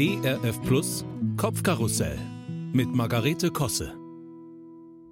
ERF 0.00 0.62
Plus 0.62 1.04
Kopfkarussell 1.36 2.16
mit 2.72 2.94
Margarete 2.94 3.50
Kosse. 3.50 3.98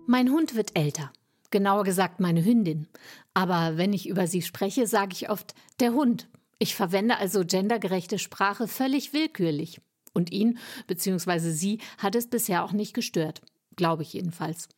Mein 0.06 0.30
Hund 0.30 0.54
wird 0.54 0.78
älter. 0.78 1.12
Genauer 1.50 1.82
gesagt 1.82 2.20
meine 2.20 2.44
Hündin. 2.44 2.86
Aber 3.34 3.78
wenn 3.78 3.92
ich 3.92 4.08
über 4.08 4.28
sie 4.28 4.42
spreche, 4.42 4.86
sage 4.86 5.10
ich 5.14 5.28
oft 5.28 5.56
der 5.80 5.92
Hund. 5.92 6.28
Ich 6.60 6.76
verwende 6.76 7.16
also 7.18 7.44
gendergerechte 7.44 8.20
Sprache 8.20 8.68
völlig 8.68 9.12
willkürlich. 9.12 9.80
Und 10.14 10.30
ihn 10.30 10.56
bzw. 10.86 11.50
sie 11.50 11.80
hat 11.98 12.14
es 12.14 12.30
bisher 12.30 12.62
auch 12.62 12.70
nicht 12.70 12.94
gestört. 12.94 13.42
Glaube 13.74 14.04
ich 14.04 14.12
jedenfalls. 14.12 14.68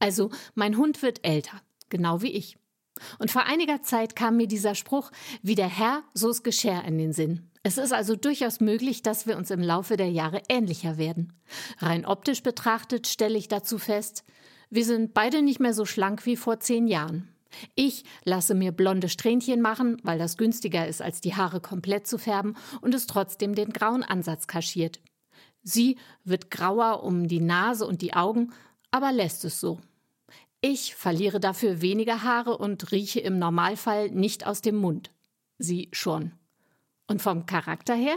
Also, 0.00 0.30
mein 0.56 0.76
Hund 0.76 1.02
wird 1.02 1.24
älter. 1.24 1.62
Genau 1.88 2.20
wie 2.20 2.32
ich. 2.32 2.56
Und 3.18 3.30
vor 3.30 3.44
einiger 3.44 3.82
Zeit 3.82 4.16
kam 4.16 4.36
mir 4.36 4.46
dieser 4.46 4.74
Spruch, 4.74 5.10
wie 5.42 5.54
der 5.54 5.68
Herr, 5.68 6.02
so 6.14 6.30
ist 6.30 6.44
Geschirr 6.44 6.84
in 6.84 6.98
den 6.98 7.12
Sinn. 7.12 7.48
Es 7.62 7.78
ist 7.78 7.92
also 7.92 8.16
durchaus 8.16 8.60
möglich, 8.60 9.02
dass 9.02 9.26
wir 9.26 9.36
uns 9.36 9.50
im 9.50 9.60
Laufe 9.60 9.96
der 9.96 10.10
Jahre 10.10 10.42
ähnlicher 10.48 10.98
werden. 10.98 11.32
Rein 11.78 12.04
optisch 12.04 12.42
betrachtet 12.42 13.06
stelle 13.06 13.38
ich 13.38 13.48
dazu 13.48 13.78
fest, 13.78 14.24
wir 14.68 14.84
sind 14.84 15.12
beide 15.12 15.42
nicht 15.42 15.60
mehr 15.60 15.74
so 15.74 15.84
schlank 15.84 16.24
wie 16.24 16.36
vor 16.36 16.58
zehn 16.58 16.88
Jahren. 16.88 17.28
Ich 17.74 18.04
lasse 18.24 18.54
mir 18.54 18.72
blonde 18.72 19.10
Strähnchen 19.10 19.60
machen, 19.60 19.98
weil 20.02 20.18
das 20.18 20.38
günstiger 20.38 20.88
ist, 20.88 21.02
als 21.02 21.20
die 21.20 21.34
Haare 21.34 21.60
komplett 21.60 22.06
zu 22.06 22.18
färben 22.18 22.56
und 22.80 22.94
es 22.94 23.06
trotzdem 23.06 23.54
den 23.54 23.74
grauen 23.74 24.02
Ansatz 24.02 24.46
kaschiert. 24.46 25.00
Sie 25.62 25.98
wird 26.24 26.50
grauer 26.50 27.04
um 27.04 27.28
die 27.28 27.40
Nase 27.40 27.86
und 27.86 28.02
die 28.02 28.14
Augen, 28.14 28.52
aber 28.90 29.12
lässt 29.12 29.44
es 29.44 29.60
so. 29.60 29.78
Ich 30.64 30.94
verliere 30.94 31.40
dafür 31.40 31.82
weniger 31.82 32.22
Haare 32.22 32.56
und 32.56 32.92
rieche 32.92 33.18
im 33.18 33.40
Normalfall 33.40 34.10
nicht 34.10 34.46
aus 34.46 34.62
dem 34.62 34.76
Mund. 34.76 35.10
Sie 35.58 35.88
schon. 35.90 36.30
Und 37.08 37.20
vom 37.20 37.46
Charakter 37.46 37.96
her? 37.96 38.16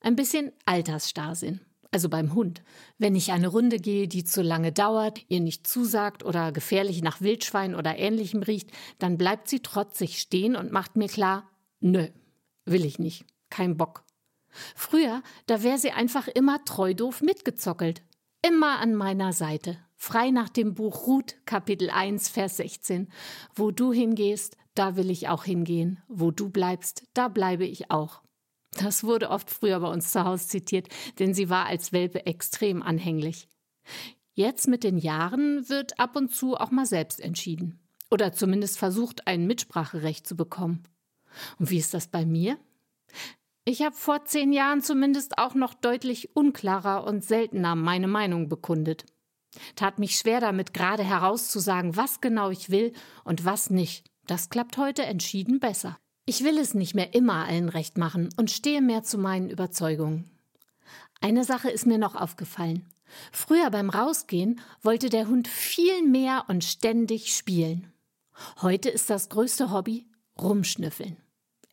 Ein 0.00 0.16
bisschen 0.16 0.52
Altersstarrsinn. 0.66 1.62
Also 1.90 2.10
beim 2.10 2.34
Hund. 2.34 2.62
Wenn 2.98 3.14
ich 3.14 3.32
eine 3.32 3.48
Runde 3.48 3.78
gehe, 3.78 4.06
die 4.06 4.22
zu 4.22 4.42
lange 4.42 4.70
dauert, 4.70 5.24
ihr 5.28 5.40
nicht 5.40 5.66
zusagt 5.66 6.26
oder 6.26 6.52
gefährlich 6.52 7.02
nach 7.02 7.22
Wildschwein 7.22 7.74
oder 7.74 7.96
ähnlichem 7.96 8.42
riecht, 8.42 8.70
dann 8.98 9.16
bleibt 9.16 9.48
sie 9.48 9.60
trotzig 9.60 10.18
stehen 10.18 10.56
und 10.56 10.72
macht 10.72 10.96
mir 10.96 11.08
klar, 11.08 11.48
nö, 11.80 12.08
will 12.66 12.84
ich 12.84 12.98
nicht, 12.98 13.24
kein 13.48 13.78
Bock. 13.78 14.04
Früher, 14.74 15.22
da 15.46 15.62
wäre 15.62 15.78
sie 15.78 15.92
einfach 15.92 16.28
immer 16.28 16.62
treu 16.66 16.92
doof 16.92 17.22
mitgezockelt. 17.22 18.02
Immer 18.42 18.78
an 18.78 18.94
meiner 18.94 19.32
Seite. 19.32 19.78
Frei 19.96 20.30
nach 20.30 20.50
dem 20.50 20.74
Buch 20.74 21.06
Ruth, 21.06 21.36
Kapitel 21.46 21.90
1, 21.90 22.28
Vers 22.28 22.58
16. 22.58 23.08
Wo 23.54 23.70
du 23.70 23.92
hingehst, 23.92 24.56
da 24.74 24.94
will 24.96 25.10
ich 25.10 25.28
auch 25.28 25.44
hingehen. 25.44 26.02
Wo 26.06 26.30
du 26.30 26.50
bleibst, 26.50 27.04
da 27.14 27.28
bleibe 27.28 27.64
ich 27.64 27.90
auch. 27.90 28.22
Das 28.78 29.04
wurde 29.04 29.30
oft 29.30 29.50
früher 29.50 29.80
bei 29.80 29.88
uns 29.88 30.12
zu 30.12 30.24
Hause 30.24 30.48
zitiert, 30.48 30.88
denn 31.18 31.32
sie 31.32 31.48
war 31.48 31.64
als 31.66 31.92
Welpe 31.92 32.26
extrem 32.26 32.82
anhänglich. 32.82 33.48
Jetzt 34.34 34.68
mit 34.68 34.84
den 34.84 34.98
Jahren 34.98 35.66
wird 35.70 35.98
ab 35.98 36.14
und 36.14 36.34
zu 36.34 36.56
auch 36.56 36.70
mal 36.70 36.84
selbst 36.84 37.20
entschieden. 37.20 37.80
Oder 38.10 38.32
zumindest 38.32 38.78
versucht, 38.78 39.26
ein 39.26 39.46
Mitspracherecht 39.46 40.26
zu 40.26 40.36
bekommen. 40.36 40.82
Und 41.58 41.70
wie 41.70 41.78
ist 41.78 41.94
das 41.94 42.06
bei 42.06 42.26
mir? 42.26 42.58
Ich 43.64 43.82
habe 43.82 43.96
vor 43.96 44.26
zehn 44.26 44.52
Jahren 44.52 44.82
zumindest 44.82 45.38
auch 45.38 45.54
noch 45.54 45.72
deutlich 45.74 46.36
unklarer 46.36 47.04
und 47.04 47.24
seltener 47.24 47.74
meine 47.74 48.08
Meinung 48.08 48.48
bekundet. 48.48 49.06
Tat 49.74 49.98
mich 49.98 50.16
schwer 50.16 50.40
damit, 50.40 50.74
gerade 50.74 51.04
herauszusagen, 51.04 51.96
was 51.96 52.20
genau 52.20 52.50
ich 52.50 52.70
will 52.70 52.92
und 53.24 53.44
was 53.44 53.70
nicht. 53.70 54.10
Das 54.26 54.50
klappt 54.50 54.76
heute 54.76 55.04
entschieden 55.04 55.60
besser. 55.60 55.98
Ich 56.24 56.42
will 56.42 56.58
es 56.58 56.74
nicht 56.74 56.94
mehr 56.94 57.14
immer 57.14 57.46
allen 57.46 57.68
recht 57.68 57.98
machen 57.98 58.28
und 58.36 58.50
stehe 58.50 58.82
mehr 58.82 59.04
zu 59.04 59.18
meinen 59.18 59.48
Überzeugungen. 59.48 60.28
Eine 61.20 61.44
Sache 61.44 61.70
ist 61.70 61.86
mir 61.86 61.98
noch 61.98 62.16
aufgefallen. 62.16 62.84
Früher 63.30 63.70
beim 63.70 63.90
Rausgehen 63.90 64.60
wollte 64.82 65.08
der 65.08 65.28
Hund 65.28 65.46
viel 65.46 66.02
mehr 66.02 66.44
und 66.48 66.64
ständig 66.64 67.34
spielen. 67.34 67.92
Heute 68.60 68.90
ist 68.90 69.08
das 69.08 69.28
größte 69.28 69.70
Hobby 69.70 70.06
Rumschnüffeln. 70.40 71.16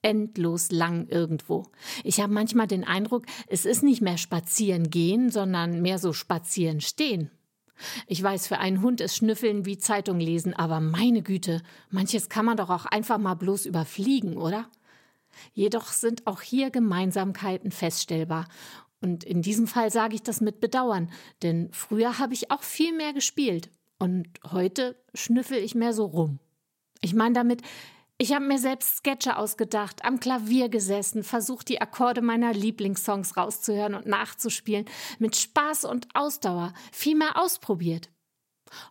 Endlos 0.02 0.72
lang 0.72 1.08
irgendwo. 1.08 1.66
Ich 2.04 2.20
habe 2.20 2.34
manchmal 2.34 2.68
den 2.68 2.84
Eindruck, 2.84 3.26
es 3.48 3.66
ist 3.66 3.84
nicht 3.84 4.02
mehr 4.02 4.18
spazieren 4.18 4.90
gehen, 4.90 5.32
sondern 5.32 5.82
mehr 5.82 5.98
so 5.98 6.14
spazieren 6.14 6.82
stehen. 6.82 7.32
Ich 8.08 8.22
weiß, 8.22 8.48
für 8.48 8.60
einen 8.60 8.82
Hund 8.82 9.02
ist 9.02 9.16
Schnüffeln 9.16 9.66
wie 9.66 9.78
Zeitung 9.78 10.20
lesen, 10.20 10.54
aber 10.54 10.80
meine 10.80 11.22
Güte, 11.22 11.62
manches 11.90 12.30
kann 12.30 12.46
man 12.46 12.58
doch 12.58 12.70
auch 12.70 12.86
einfach 12.86 13.18
mal 13.18 13.34
bloß 13.34 13.66
überfliegen, 13.66 14.38
oder? 14.38 14.70
Jedoch 15.54 15.88
sind 15.88 16.28
auch 16.28 16.42
hier 16.42 16.70
Gemeinsamkeiten 16.70 17.72
feststellbar. 17.72 18.48
Und 19.02 19.24
in 19.24 19.42
diesem 19.42 19.68
Fall 19.68 19.92
sage 19.92 20.16
ich 20.16 20.24
das 20.24 20.40
mit 20.40 20.62
Bedauern, 20.62 21.12
denn 21.42 21.70
früher 21.74 22.20
habe 22.20 22.34
ich 22.34 22.52
auch 22.52 22.64
viel 22.64 22.96
mehr 22.96 23.12
gespielt 23.12 23.70
und 24.00 24.28
heute 24.50 24.96
schnüffel 25.14 25.58
ich 25.58 25.76
mehr 25.76 25.94
so 25.94 26.06
rum. 26.06 26.40
Ich 27.02 27.14
meine 27.14 27.34
damit, 27.34 27.62
ich 28.18 28.34
habe 28.34 28.46
mir 28.46 28.60
selbst 28.60 28.98
Sketche 28.98 29.38
ausgedacht, 29.38 30.06
am 30.06 30.20
Klavier 30.20 30.70
gesessen, 30.70 31.24
versucht 31.24 31.70
die 31.70 31.82
Akkorde 31.82 32.22
meiner 32.22 32.54
Lieblingssongs 32.54 33.36
rauszuhören 33.38 33.96
und 33.96 34.06
nachzuspielen, 34.06 34.86
mit 35.20 35.36
Spaß 35.36 35.86
und 35.86 36.08
Ausdauer, 36.14 36.74
viel 36.92 37.16
mehr 37.16 37.38
ausprobiert. 37.38 38.10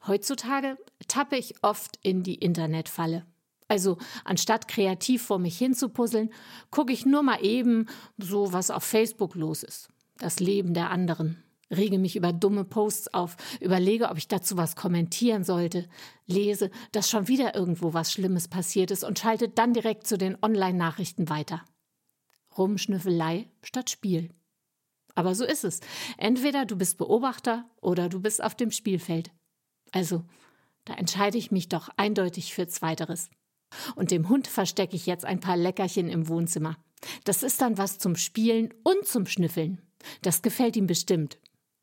Heutzutage 0.07 0.77
tappe 1.09 1.37
ich 1.37 1.55
oft 1.63 1.99
in 2.03 2.23
die 2.23 2.37
Internetfalle. 2.37 3.25
Also 3.69 3.97
anstatt 4.25 4.69
kreativ 4.69 5.23
vor 5.23 5.39
mich 5.39 5.57
hinzupuzzeln, 5.57 6.33
gucke 6.71 6.93
ich 6.93 7.07
nur 7.07 7.23
mal 7.23 7.43
eben 7.45 7.87
so, 8.19 8.53
was 8.53 8.71
auf 8.71 8.85
Facebook 8.85 9.35
los 9.35 9.63
ist. 9.63 9.89
Das 10.19 10.41
Leben 10.41 10.75
der 10.75 10.91
anderen 10.91 11.43
rege 11.77 11.99
mich 11.99 12.17
über 12.17 12.33
dumme 12.33 12.65
Posts 12.65 13.15
auf, 13.15 13.37
überlege, 13.61 14.11
ob 14.11 14.19
ich 14.19 14.29
dazu 14.29 14.57
was 14.57 14.77
kommentieren 14.77 15.45
sollte, 15.45 15.89
lese, 16.27 16.71
dass 16.93 17.11
schon 17.11 17.29
wieder 17.29 17.55
irgendwo 17.55 17.95
was 17.95 18.13
Schlimmes 18.13 18.49
passiert 18.49 18.91
ist 18.91 19.05
und 19.05 19.19
schalte 19.19 19.49
dann 19.49 19.73
direkt 19.73 20.07
zu 20.07 20.19
den 20.19 20.37
Online-Nachrichten 20.43 21.29
weiter. 21.29 21.65
Rumschnüffelei 22.57 23.49
statt 23.63 23.91
Spiel. 23.91 24.31
Aber 25.15 25.35
so 25.35 25.45
ist 25.45 25.65
es. 25.65 25.81
Entweder 26.17 26.65
du 26.65 26.77
bist 26.77 26.99
Beobachter 26.99 27.65
oder 27.81 28.09
du 28.09 28.21
bist 28.21 28.43
auf 28.43 28.55
dem 28.55 28.71
Spielfeld. 28.71 29.31
Also, 29.91 30.25
da 30.85 30.95
entscheide 30.95 31.39
ich 31.39 31.51
mich 31.51 31.69
doch 31.69 31.91
eindeutig 31.97 32.55
für 32.55 32.67
Zweiteres. 32.67 33.31
Und 33.95 34.11
dem 34.11 34.29
Hund 34.29 34.47
verstecke 34.47 34.97
ich 34.97 35.07
jetzt 35.07 35.25
ein 35.25 35.41
paar 35.41 35.57
Leckerchen 35.57 36.09
im 36.09 36.29
Wohnzimmer. 36.29 36.77
Das 37.25 37.43
ist 37.43 37.61
dann 37.61 37.79
was 37.79 37.99
zum 37.99 38.17
Spielen 38.17 38.73
und 38.85 39.07
zum 39.07 39.27
Schnüffeln. 39.27 39.81
Das 40.23 40.43
gefällt 40.43 40.77
ihm 40.77 40.87
bestimmt 40.87 41.39